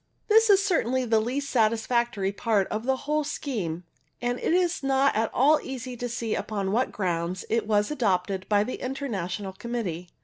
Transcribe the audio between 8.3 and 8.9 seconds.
by the